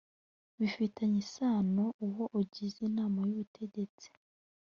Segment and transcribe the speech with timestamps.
[0.59, 4.07] bifitanye isano uwo ugize inama y ubutegetsi